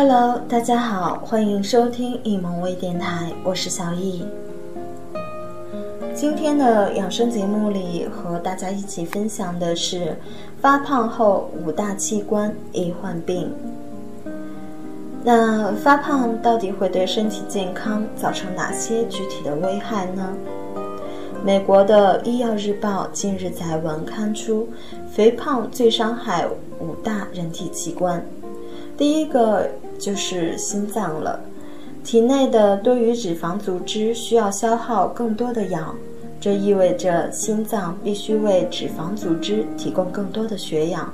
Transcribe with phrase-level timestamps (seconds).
[0.00, 4.24] Hello，大家好，欢迎收听易萌微电台，我是小易。
[6.14, 10.16] 今天的养生节目里，和大家一起分享的是
[10.60, 13.52] 发胖后五大器官易患病。
[15.24, 20.32] 那发胖到底会对身体健康造成哪些具体的危害呢？
[21.44, 24.68] 美国的医药日报近日在文刊出，
[25.10, 26.46] 肥胖最伤害
[26.78, 28.24] 五大人体器官，
[28.98, 29.66] 第一个。
[29.98, 31.40] 就是心脏了，
[32.04, 35.92] 体内的多余脂肪组织需要消耗更多的氧，
[36.40, 41.12] 这意味着心脏必须为脂肪组织提供更多的血氧。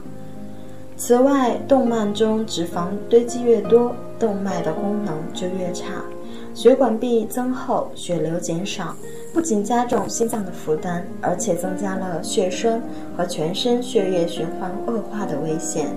[0.99, 6.05] 此外，动脉中脂肪堆积越多，动脉的功能就越差，
[6.53, 8.95] 血管壁增厚，血流减少，
[9.33, 12.83] 不仅加重心脏的负担，而且增加了血栓
[13.17, 15.89] 和全身血液循环恶化的危险。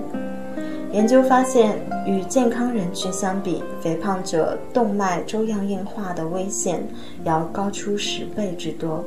[0.92, 6.82] 研究发现，与健康人群相比，肥胖者动脉粥样硬化的危险
[7.24, 9.04] 要高出十倍之多。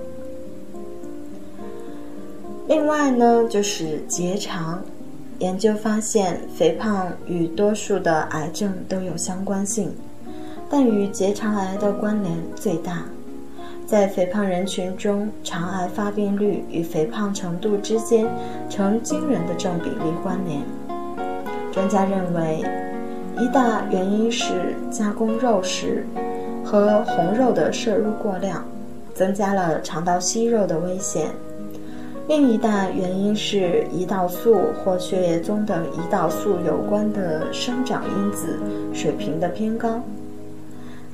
[2.68, 4.82] 另外呢，就是结肠。
[5.40, 9.92] 研究发现，肥胖与多数的癌症都有相关性，
[10.70, 13.04] 但与结肠癌的关联最大。
[13.88, 18.26] 在肥胖人群中，肠癌发病率与肥胖程度之间
[18.70, 20.62] 呈惊人的正比例关联。
[21.72, 22.64] 专家认为，
[23.40, 26.06] 一大原因是加工肉食
[26.66, 28.66] 和红肉的摄入过量，
[29.14, 31.28] 增加了肠道息肉的危险；
[32.28, 38.60] 另一大原因是胰岛素或血液中的胰岛素有关的生长因子
[38.94, 40.02] 水平的偏高。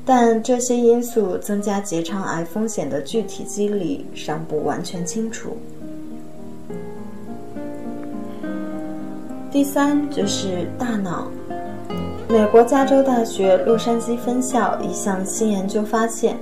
[0.04, 5.58] 但这些因素增加结肠癌风险的具体机理尚不完全清楚。
[9.50, 11.32] 第三就是大脑。
[12.28, 16.38] 美国加州大学洛杉矶分校一项新研究发现，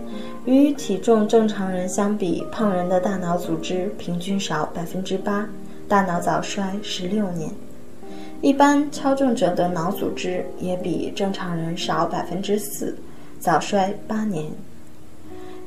[0.45, 5.47] 与体重正常人相比，胖人的大脑组织平均少百分之八，
[5.87, 7.51] 大脑早衰十六年。
[8.41, 12.97] 一般超重者的脑组织也比正常人少百分之四，
[13.39, 14.45] 早衰八年。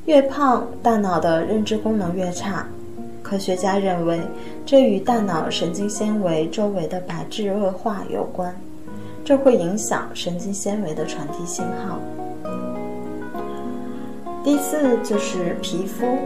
[0.05, 2.67] 越胖，大脑的认知功能越差。
[3.29, 4.19] 科学家认为，
[4.65, 8.55] 这与大脑神经纤维周围的白质恶化有关，
[9.23, 11.99] 这会影响神经纤维的传递信号。
[14.43, 16.17] 第四就是皮肤，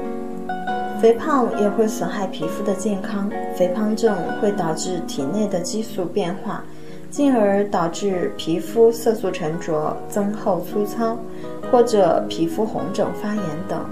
[1.02, 3.30] 肥胖也会损害皮肤的健康。
[3.53, 6.64] 肥胖症会导致体内的激素变化，
[7.12, 11.18] 进而导致皮肤色素沉着、增厚、粗糙，
[11.70, 13.84] 或者皮肤红肿、发炎等。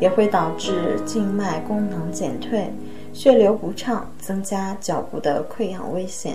[0.00, 2.72] 也会导致静脉功能减退、
[3.12, 6.34] 血流不畅，增加脚部的溃疡危险。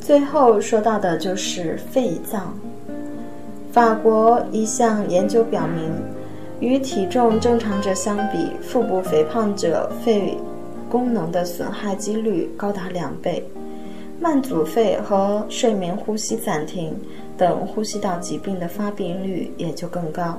[0.00, 2.54] 最后说到的就是肺脏。
[3.70, 5.90] 法国一项研究表明，
[6.60, 10.36] 与体重正常者相比，腹部肥胖者肺
[10.90, 13.42] 功能的损害几率高达两倍，
[14.20, 16.94] 慢阻肺和睡眠呼吸暂停
[17.38, 20.38] 等呼吸道疾病的发病率也就更高。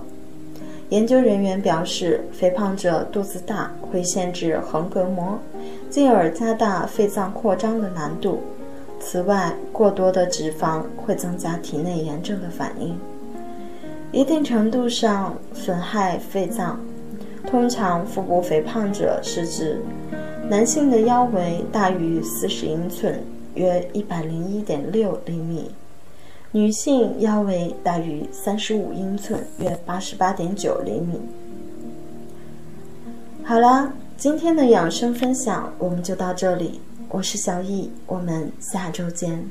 [0.90, 5.40] 研究人员表示，肥胖者肚子大会限制横膈膜，
[5.90, 8.42] 进而加大肺脏扩张的难度。
[9.00, 12.98] 此外，过多的脂肪会增加体内炎症的反应，
[14.12, 16.80] 一定程度上损害肺脏。
[17.48, 19.78] 通常，腹部肥胖者是指
[20.48, 23.20] 男性的腰围大于四十英寸，
[23.56, 25.72] 约一百零一点六厘米。
[26.56, 31.20] 女性腰围大于三十五英寸，约八十八点九厘米。
[33.44, 36.80] 好啦，今天的养生分享我们就到这里。
[37.10, 39.44] 我是小易，我们下周见。